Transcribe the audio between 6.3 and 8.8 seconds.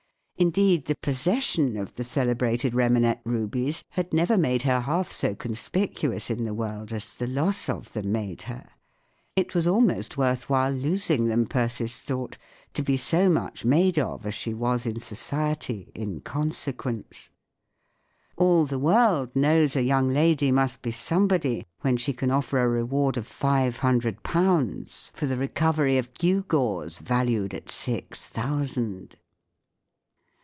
in the world as the loss of them made her.